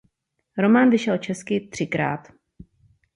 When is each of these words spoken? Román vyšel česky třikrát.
Román 0.57 0.89
vyšel 0.89 1.17
česky 1.17 1.67
třikrát. 1.67 2.27